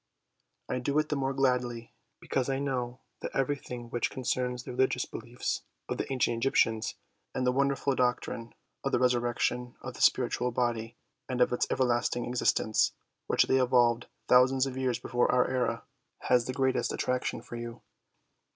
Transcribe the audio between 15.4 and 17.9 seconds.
era, has the greatest attraction for you.